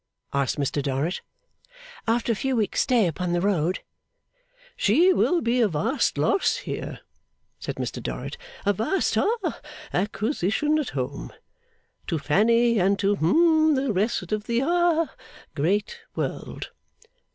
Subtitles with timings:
[0.33, 1.21] asked Mr Dorrit.
[2.07, 3.81] 'After a few weeks' stay upon the road.'
[4.75, 7.01] 'She will be a vast loss here,'
[7.59, 8.35] said Mr Dorrit.
[8.65, 9.61] 'A vast ha
[9.93, 11.31] acquisition at home.
[12.07, 15.15] To Fanny, and to hum the rest of the ha
[15.53, 16.71] great world.